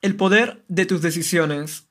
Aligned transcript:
El 0.00 0.14
poder 0.14 0.62
de 0.68 0.86
tus 0.86 1.02
decisiones. 1.02 1.88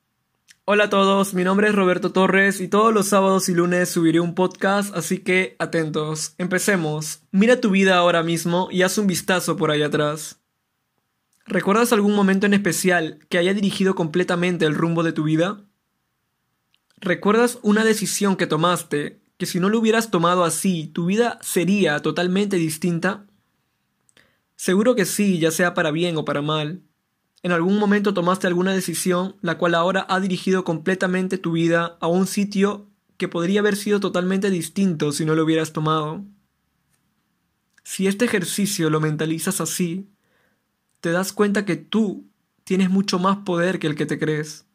Hola 0.64 0.84
a 0.84 0.88
todos, 0.88 1.34
mi 1.34 1.44
nombre 1.44 1.68
es 1.68 1.74
Roberto 1.74 2.10
Torres 2.10 2.58
y 2.62 2.66
todos 2.66 2.92
los 2.92 3.08
sábados 3.08 3.50
y 3.50 3.54
lunes 3.54 3.90
subiré 3.90 4.18
un 4.18 4.34
podcast, 4.34 4.96
así 4.96 5.18
que 5.18 5.56
atentos. 5.58 6.32
Empecemos. 6.38 7.20
Mira 7.32 7.60
tu 7.60 7.68
vida 7.68 7.98
ahora 7.98 8.22
mismo 8.22 8.68
y 8.70 8.80
haz 8.80 8.96
un 8.96 9.06
vistazo 9.06 9.58
por 9.58 9.70
ahí 9.70 9.82
atrás. 9.82 10.40
¿Recuerdas 11.44 11.92
algún 11.92 12.14
momento 12.14 12.46
en 12.46 12.54
especial 12.54 13.18
que 13.28 13.36
haya 13.36 13.52
dirigido 13.52 13.94
completamente 13.94 14.64
el 14.64 14.74
rumbo 14.74 15.02
de 15.02 15.12
tu 15.12 15.24
vida? 15.24 15.60
¿Recuerdas 16.96 17.58
una 17.60 17.84
decisión 17.84 18.36
que 18.36 18.46
tomaste 18.46 19.20
que 19.36 19.44
si 19.44 19.60
no 19.60 19.68
lo 19.68 19.80
hubieras 19.80 20.10
tomado 20.10 20.44
así, 20.44 20.86
tu 20.86 21.04
vida 21.04 21.38
sería 21.42 22.00
totalmente 22.00 22.56
distinta? 22.56 23.26
Seguro 24.56 24.94
que 24.94 25.04
sí, 25.04 25.38
ya 25.38 25.50
sea 25.50 25.74
para 25.74 25.90
bien 25.90 26.16
o 26.16 26.24
para 26.24 26.40
mal. 26.40 26.87
En 27.48 27.52
algún 27.52 27.78
momento 27.78 28.12
tomaste 28.12 28.46
alguna 28.46 28.74
decisión 28.74 29.36
la 29.40 29.56
cual 29.56 29.74
ahora 29.74 30.04
ha 30.10 30.20
dirigido 30.20 30.64
completamente 30.64 31.38
tu 31.38 31.52
vida 31.52 31.96
a 31.98 32.06
un 32.06 32.26
sitio 32.26 32.90
que 33.16 33.26
podría 33.26 33.60
haber 33.60 33.74
sido 33.74 34.00
totalmente 34.00 34.50
distinto 34.50 35.12
si 35.12 35.24
no 35.24 35.34
lo 35.34 35.44
hubieras 35.44 35.72
tomado. 35.72 36.26
Si 37.84 38.06
este 38.06 38.26
ejercicio 38.26 38.90
lo 38.90 39.00
mentalizas 39.00 39.62
así, 39.62 40.10
te 41.00 41.10
das 41.10 41.32
cuenta 41.32 41.64
que 41.64 41.76
tú 41.76 42.28
tienes 42.64 42.90
mucho 42.90 43.18
más 43.18 43.38
poder 43.38 43.78
que 43.78 43.86
el 43.86 43.94
que 43.94 44.04
te 44.04 44.18
crees. 44.18 44.66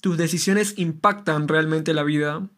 Tus 0.00 0.18
decisiones 0.18 0.74
impactan 0.78 1.46
realmente 1.46 1.94
la 1.94 2.02
vida. 2.02 2.48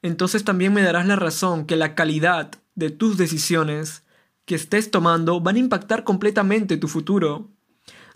Entonces 0.00 0.42
también 0.42 0.72
me 0.72 0.80
darás 0.80 1.06
la 1.06 1.16
razón 1.16 1.66
que 1.66 1.76
la 1.76 1.94
calidad 1.94 2.50
de 2.76 2.88
tus 2.88 3.18
decisiones 3.18 4.04
que 4.46 4.54
estés 4.54 4.90
tomando 4.90 5.38
van 5.42 5.56
a 5.56 5.58
impactar 5.58 6.02
completamente 6.02 6.78
tu 6.78 6.88
futuro. 6.88 7.50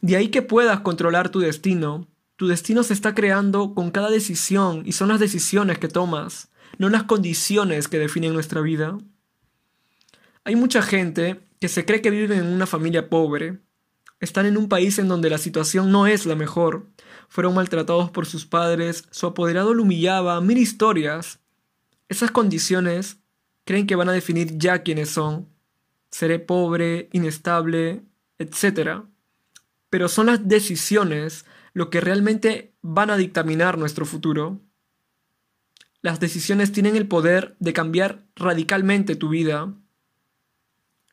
De 0.02 0.16
ahí 0.16 0.28
que 0.28 0.42
puedas 0.42 0.80
controlar 0.80 1.28
tu 1.28 1.40
destino. 1.40 2.08
Tu 2.36 2.46
destino 2.48 2.82
se 2.82 2.94
está 2.94 3.14
creando 3.14 3.74
con 3.74 3.90
cada 3.90 4.10
decisión 4.10 4.82
y 4.86 4.92
son 4.92 5.08
las 5.08 5.20
decisiones 5.20 5.78
que 5.78 5.88
tomas, 5.88 6.48
no 6.78 6.88
las 6.88 7.02
condiciones 7.02 7.86
que 7.86 7.98
definen 7.98 8.32
nuestra 8.32 8.62
vida. 8.62 8.96
Hay 10.44 10.56
mucha 10.56 10.80
gente 10.80 11.40
que 11.60 11.68
se 11.68 11.84
cree 11.84 12.00
que 12.00 12.08
vive 12.08 12.36
en 12.36 12.46
una 12.46 12.66
familia 12.66 13.10
pobre. 13.10 13.58
Están 14.20 14.46
en 14.46 14.56
un 14.56 14.70
país 14.70 14.98
en 14.98 15.08
donde 15.08 15.28
la 15.28 15.36
situación 15.36 15.92
no 15.92 16.06
es 16.06 16.24
la 16.24 16.34
mejor. 16.34 16.86
Fueron 17.28 17.54
maltratados 17.54 18.10
por 18.10 18.24
sus 18.24 18.46
padres, 18.46 19.04
su 19.10 19.26
apoderado 19.26 19.74
lo 19.74 19.82
humillaba, 19.82 20.40
mil 20.40 20.56
historias. 20.56 21.40
Esas 22.08 22.30
condiciones 22.30 23.18
creen 23.66 23.86
que 23.86 23.96
van 23.96 24.08
a 24.08 24.12
definir 24.12 24.56
ya 24.56 24.82
quiénes 24.82 25.10
son. 25.10 25.46
Seré 26.10 26.38
pobre, 26.38 27.10
inestable, 27.12 28.02
etc 28.38 29.09
pero 29.90 30.08
son 30.08 30.26
las 30.26 30.46
decisiones 30.48 31.44
lo 31.72 31.90
que 31.90 32.00
realmente 32.00 32.72
van 32.80 33.10
a 33.10 33.16
dictaminar 33.16 33.76
nuestro 33.76 34.06
futuro. 34.06 34.60
Las 36.00 36.20
decisiones 36.20 36.72
tienen 36.72 36.96
el 36.96 37.06
poder 37.06 37.56
de 37.58 37.72
cambiar 37.72 38.24
radicalmente 38.34 39.16
tu 39.16 39.28
vida. 39.28 39.74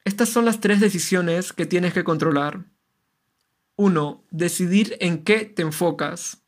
Estas 0.06 0.30
son 0.30 0.46
las 0.46 0.62
tres 0.62 0.80
decisiones 0.80 1.52
que 1.52 1.66
tienes 1.66 1.94
que 1.94 2.04
controlar. 2.04 2.66
1. 3.76 4.24
Decidir 4.32 4.96
en 5.02 5.24
qué 5.24 5.46
te 5.46 5.64
enfocas. 5.64 6.44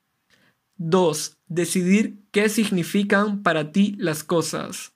2. 0.77 1.37
Decidir 1.47 2.23
qué 2.31 2.47
significan 2.47 3.43
para 3.43 3.71
ti 3.71 3.95
las 3.99 4.23
cosas. 4.23 4.93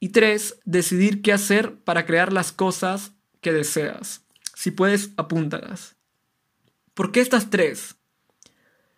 Y 0.00 0.08
3. 0.08 0.60
Decidir 0.64 1.22
qué 1.22 1.32
hacer 1.32 1.78
para 1.84 2.04
crear 2.04 2.32
las 2.32 2.52
cosas 2.52 3.12
que 3.40 3.52
deseas. 3.52 4.24
Si 4.54 4.72
puedes, 4.72 5.10
apúntalas. 5.16 5.97
¿Por 6.98 7.12
qué 7.12 7.20
estas 7.20 7.48
tres? 7.48 7.94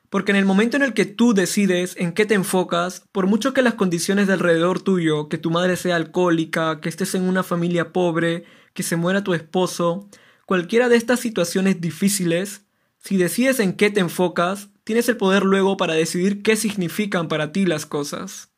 Porque 0.08 0.32
en 0.32 0.36
el 0.36 0.46
momento 0.46 0.78
en 0.78 0.82
el 0.82 0.94
que 0.94 1.04
tú 1.04 1.34
decides 1.34 1.96
en 1.98 2.14
qué 2.14 2.24
te 2.24 2.32
enfocas, 2.32 3.04
por 3.12 3.26
mucho 3.26 3.52
que 3.52 3.60
las 3.60 3.74
condiciones 3.74 4.26
de 4.26 4.32
alrededor 4.32 4.80
tuyo, 4.80 5.28
que 5.28 5.36
tu 5.36 5.50
madre 5.50 5.76
sea 5.76 5.96
alcohólica, 5.96 6.80
que 6.80 6.88
estés 6.88 7.14
en 7.14 7.24
una 7.24 7.42
familia 7.42 7.92
pobre, 7.92 8.44
que 8.72 8.82
se 8.82 8.96
muera 8.96 9.22
tu 9.22 9.34
esposo, 9.34 10.08
cualquiera 10.46 10.88
de 10.88 10.96
estas 10.96 11.20
situaciones 11.20 11.82
difíciles, 11.82 12.62
si 13.00 13.18
decides 13.18 13.60
en 13.60 13.74
qué 13.74 13.90
te 13.90 14.00
enfocas, 14.00 14.70
tienes 14.84 15.06
el 15.10 15.18
poder 15.18 15.42
luego 15.42 15.76
para 15.76 15.92
decidir 15.92 16.42
qué 16.42 16.56
significan 16.56 17.28
para 17.28 17.52
ti 17.52 17.66
las 17.66 17.84
cosas. 17.84 18.48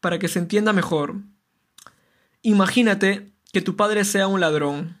Para 0.00 0.18
que 0.18 0.28
se 0.28 0.38
entienda 0.38 0.74
mejor. 0.74 1.14
Imagínate 2.42 3.32
que 3.54 3.62
tu 3.62 3.74
padre 3.74 4.04
sea 4.04 4.28
un 4.28 4.40
ladrón 4.40 4.98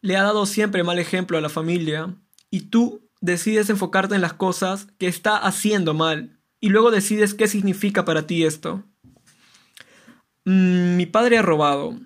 le 0.00 0.16
ha 0.16 0.22
dado 0.22 0.46
siempre 0.46 0.84
mal 0.84 0.98
ejemplo 0.98 1.38
a 1.38 1.40
la 1.40 1.48
familia 1.48 2.14
y 2.50 2.62
tú 2.62 3.08
decides 3.20 3.70
enfocarte 3.70 4.14
en 4.14 4.20
las 4.20 4.32
cosas 4.32 4.88
que 4.98 5.08
está 5.08 5.36
haciendo 5.36 5.94
mal 5.94 6.38
y 6.60 6.70
luego 6.70 6.90
decides 6.90 7.34
qué 7.34 7.48
significa 7.48 8.04
para 8.04 8.26
ti 8.26 8.44
esto. 8.44 8.84
Mm, 10.44 10.96
mi 10.96 11.06
padre 11.06 11.38
ha 11.38 11.42
robado. 11.42 11.98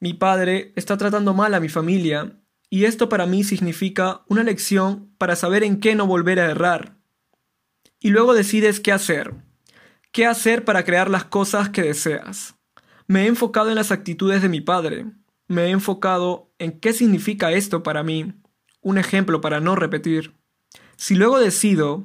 Mi 0.00 0.14
padre 0.14 0.72
está 0.76 0.96
tratando 0.96 1.34
mal 1.34 1.54
a 1.54 1.60
mi 1.60 1.68
familia 1.68 2.38
y 2.70 2.84
esto 2.84 3.08
para 3.08 3.26
mí 3.26 3.44
significa 3.44 4.22
una 4.28 4.42
lección 4.42 5.10
para 5.18 5.36
saber 5.36 5.64
en 5.64 5.80
qué 5.80 5.94
no 5.94 6.06
volver 6.06 6.40
a 6.40 6.50
errar. 6.50 6.96
Y 8.00 8.10
luego 8.10 8.34
decides 8.34 8.80
qué 8.80 8.92
hacer. 8.92 9.34
¿Qué 10.12 10.26
hacer 10.26 10.64
para 10.64 10.84
crear 10.84 11.10
las 11.10 11.24
cosas 11.24 11.68
que 11.68 11.82
deseas? 11.82 12.54
Me 13.06 13.24
he 13.24 13.26
enfocado 13.26 13.70
en 13.70 13.74
las 13.74 13.90
actitudes 13.90 14.42
de 14.42 14.48
mi 14.48 14.60
padre, 14.60 15.06
me 15.48 15.66
he 15.66 15.70
enfocado 15.70 16.52
en 16.58 16.78
qué 16.78 16.92
significa 16.92 17.52
esto 17.52 17.82
para 17.82 18.02
mí, 18.02 18.34
un 18.80 18.98
ejemplo 18.98 19.40
para 19.40 19.60
no 19.60 19.76
repetir. 19.76 20.34
Si 20.96 21.14
luego 21.14 21.38
decido 21.38 22.04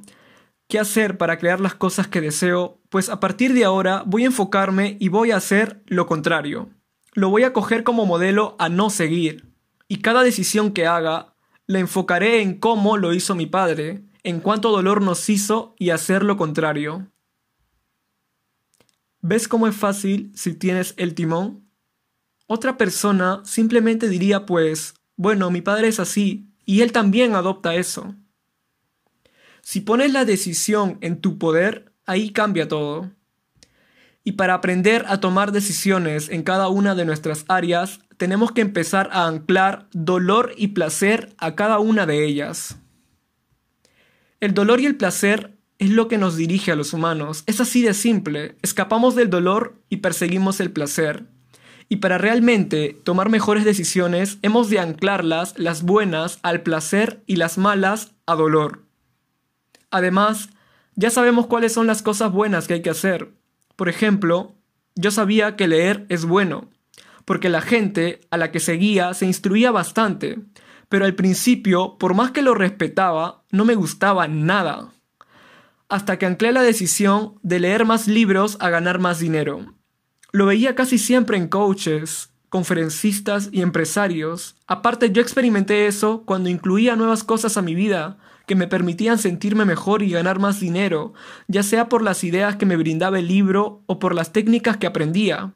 qué 0.68 0.78
hacer 0.78 1.18
para 1.18 1.38
crear 1.38 1.60
las 1.60 1.74
cosas 1.74 2.08
que 2.08 2.20
deseo, 2.20 2.80
pues 2.88 3.08
a 3.08 3.20
partir 3.20 3.52
de 3.52 3.64
ahora 3.64 4.02
voy 4.06 4.24
a 4.24 4.26
enfocarme 4.26 4.96
y 5.00 5.08
voy 5.08 5.30
a 5.30 5.36
hacer 5.36 5.82
lo 5.86 6.06
contrario. 6.06 6.70
Lo 7.12 7.30
voy 7.30 7.44
a 7.44 7.52
coger 7.52 7.84
como 7.84 8.06
modelo 8.06 8.56
a 8.58 8.68
no 8.68 8.90
seguir. 8.90 9.52
Y 9.88 9.98
cada 9.98 10.22
decisión 10.22 10.72
que 10.72 10.86
haga, 10.86 11.34
la 11.66 11.78
enfocaré 11.78 12.42
en 12.42 12.58
cómo 12.58 12.96
lo 12.96 13.12
hizo 13.12 13.34
mi 13.34 13.46
padre, 13.46 14.04
en 14.22 14.40
cuánto 14.40 14.70
dolor 14.70 15.02
nos 15.02 15.28
hizo 15.28 15.74
y 15.78 15.90
hacer 15.90 16.22
lo 16.22 16.36
contrario. 16.36 17.10
¿Ves 19.20 19.48
cómo 19.48 19.66
es 19.66 19.76
fácil 19.76 20.32
si 20.34 20.54
tienes 20.54 20.94
el 20.96 21.14
timón? 21.14 21.68
Otra 22.46 22.76
persona 22.76 23.40
simplemente 23.44 24.08
diría 24.08 24.44
pues, 24.44 24.94
bueno, 25.16 25.50
mi 25.50 25.62
padre 25.62 25.88
es 25.88 26.00
así, 26.00 26.50
y 26.64 26.82
él 26.82 26.92
también 26.92 27.34
adopta 27.34 27.74
eso. 27.74 28.14
Si 29.62 29.80
pones 29.80 30.12
la 30.12 30.24
decisión 30.24 30.98
en 31.00 31.20
tu 31.20 31.38
poder, 31.38 31.92
ahí 32.06 32.30
cambia 32.30 32.68
todo. 32.68 33.10
Y 34.22 34.32
para 34.32 34.54
aprender 34.54 35.04
a 35.08 35.20
tomar 35.20 35.52
decisiones 35.52 36.28
en 36.30 36.42
cada 36.42 36.68
una 36.68 36.94
de 36.94 37.04
nuestras 37.04 37.44
áreas, 37.48 38.00
tenemos 38.16 38.52
que 38.52 38.62
empezar 38.62 39.10
a 39.12 39.26
anclar 39.26 39.88
dolor 39.92 40.52
y 40.56 40.68
placer 40.68 41.34
a 41.38 41.54
cada 41.54 41.78
una 41.78 42.06
de 42.06 42.24
ellas. 42.24 42.76
El 44.40 44.54
dolor 44.54 44.80
y 44.80 44.86
el 44.86 44.96
placer 44.96 45.56
es 45.78 45.90
lo 45.90 46.08
que 46.08 46.18
nos 46.18 46.36
dirige 46.36 46.72
a 46.72 46.76
los 46.76 46.92
humanos. 46.92 47.42
Es 47.46 47.60
así 47.60 47.82
de 47.82 47.94
simple. 47.94 48.56
Escapamos 48.62 49.14
del 49.14 49.30
dolor 49.30 49.82
y 49.88 49.98
perseguimos 49.98 50.60
el 50.60 50.70
placer. 50.70 51.26
Y 51.88 51.96
para 51.96 52.18
realmente 52.18 52.96
tomar 53.04 53.28
mejores 53.28 53.64
decisiones, 53.64 54.38
hemos 54.42 54.70
de 54.70 54.78
anclarlas, 54.78 55.58
las 55.58 55.82
buenas, 55.82 56.38
al 56.42 56.62
placer 56.62 57.22
y 57.26 57.36
las 57.36 57.58
malas, 57.58 58.12
a 58.26 58.34
dolor. 58.34 58.84
Además, 59.90 60.48
ya 60.96 61.10
sabemos 61.10 61.46
cuáles 61.46 61.72
son 61.72 61.86
las 61.86 62.02
cosas 62.02 62.32
buenas 62.32 62.66
que 62.66 62.74
hay 62.74 62.82
que 62.82 62.90
hacer. 62.90 63.32
Por 63.76 63.88
ejemplo, 63.88 64.54
yo 64.94 65.10
sabía 65.10 65.56
que 65.56 65.68
leer 65.68 66.06
es 66.08 66.24
bueno, 66.24 66.70
porque 67.24 67.48
la 67.48 67.60
gente 67.60 68.20
a 68.30 68.36
la 68.36 68.50
que 68.50 68.60
seguía 68.60 69.12
se 69.14 69.26
instruía 69.26 69.70
bastante, 69.70 70.38
pero 70.88 71.04
al 71.04 71.14
principio, 71.14 71.98
por 71.98 72.14
más 72.14 72.30
que 72.30 72.42
lo 72.42 72.54
respetaba, 72.54 73.42
no 73.50 73.64
me 73.64 73.74
gustaba 73.74 74.28
nada. 74.28 74.92
Hasta 75.88 76.18
que 76.18 76.26
anclé 76.26 76.52
la 76.52 76.62
decisión 76.62 77.38
de 77.42 77.60
leer 77.60 77.84
más 77.84 78.06
libros 78.06 78.56
a 78.60 78.70
ganar 78.70 78.98
más 78.98 79.18
dinero. 79.18 79.74
Lo 80.34 80.46
veía 80.46 80.74
casi 80.74 80.98
siempre 80.98 81.36
en 81.36 81.46
coaches, 81.46 82.30
conferencistas 82.48 83.50
y 83.52 83.62
empresarios. 83.62 84.56
Aparte, 84.66 85.12
yo 85.12 85.22
experimenté 85.22 85.86
eso 85.86 86.24
cuando 86.26 86.48
incluía 86.48 86.96
nuevas 86.96 87.22
cosas 87.22 87.56
a 87.56 87.62
mi 87.62 87.76
vida 87.76 88.18
que 88.48 88.56
me 88.56 88.66
permitían 88.66 89.16
sentirme 89.16 89.64
mejor 89.64 90.02
y 90.02 90.10
ganar 90.10 90.40
más 90.40 90.58
dinero, 90.58 91.12
ya 91.46 91.62
sea 91.62 91.88
por 91.88 92.02
las 92.02 92.24
ideas 92.24 92.56
que 92.56 92.66
me 92.66 92.76
brindaba 92.76 93.20
el 93.20 93.28
libro 93.28 93.84
o 93.86 94.00
por 94.00 94.12
las 94.12 94.32
técnicas 94.32 94.76
que 94.76 94.88
aprendía. 94.88 95.54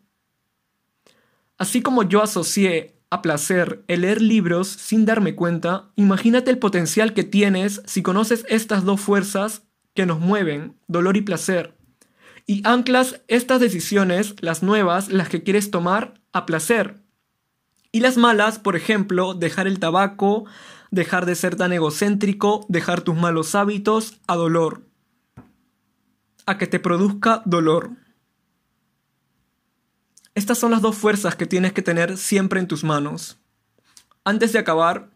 Así 1.56 1.82
como 1.82 2.04
yo 2.04 2.22
asocié 2.22 3.00
a 3.10 3.20
placer 3.20 3.82
el 3.88 4.02
leer 4.02 4.22
libros 4.22 4.68
sin 4.68 5.04
darme 5.06 5.34
cuenta, 5.34 5.90
imagínate 5.96 6.52
el 6.52 6.58
potencial 6.58 7.14
que 7.14 7.24
tienes 7.24 7.82
si 7.84 8.02
conoces 8.02 8.46
estas 8.48 8.84
dos 8.84 9.00
fuerzas 9.00 9.64
que 9.92 10.06
nos 10.06 10.20
mueven, 10.20 10.76
dolor 10.86 11.16
y 11.16 11.22
placer 11.22 11.77
y 12.48 12.62
anclas 12.64 13.20
estas 13.28 13.60
decisiones, 13.60 14.34
las 14.40 14.62
nuevas, 14.62 15.10
las 15.10 15.28
que 15.28 15.42
quieres 15.42 15.70
tomar, 15.70 16.14
a 16.32 16.46
placer. 16.46 17.02
Y 17.92 18.00
las 18.00 18.16
malas, 18.16 18.58
por 18.58 18.74
ejemplo, 18.74 19.34
dejar 19.34 19.66
el 19.66 19.78
tabaco, 19.78 20.46
dejar 20.90 21.26
de 21.26 21.34
ser 21.34 21.56
tan 21.56 21.74
egocéntrico, 21.74 22.64
dejar 22.70 23.02
tus 23.02 23.14
malos 23.14 23.54
hábitos, 23.54 24.18
a 24.26 24.34
dolor. 24.34 24.88
A 26.46 26.56
que 26.56 26.66
te 26.66 26.80
produzca 26.80 27.42
dolor. 27.44 27.90
Estas 30.34 30.56
son 30.56 30.70
las 30.70 30.80
dos 30.80 30.96
fuerzas 30.96 31.36
que 31.36 31.46
tienes 31.46 31.74
que 31.74 31.82
tener 31.82 32.16
siempre 32.16 32.60
en 32.60 32.66
tus 32.66 32.82
manos. 32.82 33.38
Antes 34.24 34.54
de 34.54 34.58
acabar, 34.58 35.10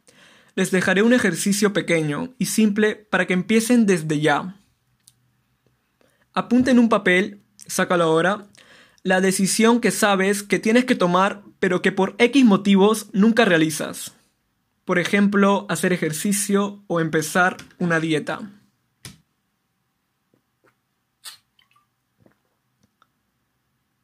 les 0.55 0.71
dejaré 0.71 1.03
un 1.03 1.15
ejercicio 1.15 1.73
pequeño 1.73 2.35
y 2.37 2.45
simple 2.45 2.95
para 2.95 3.27
que 3.27 3.33
empiecen 3.33 3.87
desde 3.87 4.21
ya. 4.21 4.62
Apunta 6.35 6.71
en 6.71 6.79
un 6.79 6.89
papel, 6.89 7.43
sácalo 7.57 8.05
ahora, 8.05 8.47
la 9.03 9.21
decisión 9.21 9.81
que 9.81 9.91
sabes 9.91 10.43
que 10.43 10.59
tienes 10.59 10.85
que 10.85 10.95
tomar 10.95 11.43
pero 11.63 11.81
que 11.81 11.93
por 11.93 12.17
X 12.19 12.45
motivos 12.45 13.07
nunca 13.13 13.45
realizas. 13.45 14.17
Por 14.85 14.99
ejemplo, 14.99 15.65
hacer 15.69 15.93
ejercicio 15.93 16.83
o 16.89 16.99
empezar 16.99 17.57
una 17.79 18.01
dieta. 18.01 18.51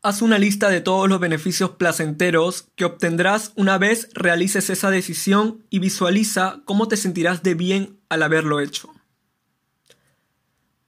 Haz 0.03 0.23
una 0.23 0.39
lista 0.39 0.71
de 0.71 0.81
todos 0.81 1.09
los 1.09 1.19
beneficios 1.19 1.71
placenteros 1.71 2.69
que 2.77 2.85
obtendrás 2.85 3.53
una 3.57 3.77
vez 3.77 4.09
realices 4.15 4.71
esa 4.71 4.93
decisión 4.93 5.65
y 5.69 5.81
visualiza 5.81 6.61
cómo 6.65 6.87
te 6.87 6.97
sentirás 6.97 7.43
de 7.43 7.55
bien 7.55 7.99
al 8.09 8.23
haberlo 8.23 8.61
hecho. 8.61 8.89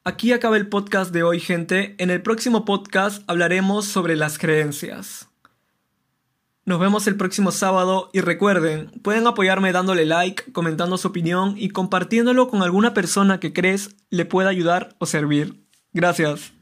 Aquí 0.03 0.33
acaba 0.33 0.57
el 0.57 0.67
podcast 0.67 1.13
de 1.13 1.23
hoy, 1.23 1.41
gente. 1.41 1.95
En 1.99 2.09
el 2.09 2.23
próximo 2.23 2.65
podcast 2.65 3.23
hablaremos 3.27 3.85
sobre 3.85 4.17
las 4.17 4.39
creencias. 4.39 5.29
Nos 6.65 6.81
vemos 6.81 7.07
el 7.07 7.17
próximo 7.17 7.51
sábado 7.51 8.09
y 8.15 8.23
recuerden, 8.23 8.91
pueden 9.03 9.27
apoyarme 9.27 9.73
dándole 9.73 10.07
like, 10.07 10.53
comentando 10.53 10.97
su 10.97 11.09
opinión 11.09 11.55
y 11.59 11.69
compartiéndolo 11.69 12.49
con 12.49 12.63
alguna 12.63 12.95
persona 12.95 13.41
que 13.41 13.53
crees 13.53 13.95
le 14.09 14.25
pueda 14.25 14.49
ayudar 14.49 14.97
o 15.01 15.05
servir. 15.05 15.67
Gracias. 15.93 16.55